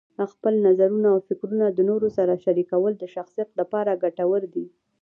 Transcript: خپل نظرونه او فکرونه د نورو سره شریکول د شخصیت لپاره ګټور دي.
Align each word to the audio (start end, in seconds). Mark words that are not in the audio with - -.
خپل 0.33 0.53
نظرونه 0.67 1.07
او 1.13 1.19
فکرونه 1.27 1.65
د 1.69 1.79
نورو 1.89 2.07
سره 2.17 2.41
شریکول 2.45 2.93
د 2.97 3.03
شخصیت 3.15 3.49
لپاره 3.59 3.99
ګټور 4.03 4.41
دي. 4.53 4.65